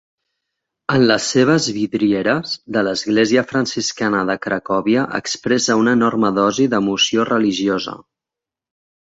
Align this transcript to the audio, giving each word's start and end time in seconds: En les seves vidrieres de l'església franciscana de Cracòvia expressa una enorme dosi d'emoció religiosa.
En 0.93 1.03
les 1.09 1.25
seves 1.33 1.67
vidrieres 1.75 2.53
de 2.77 2.83
l'església 2.87 3.43
franciscana 3.51 4.23
de 4.31 4.37
Cracòvia 4.47 5.05
expressa 5.21 5.79
una 5.83 5.95
enorme 6.01 6.33
dosi 6.41 6.67
d'emoció 6.75 7.29
religiosa. 7.33 7.97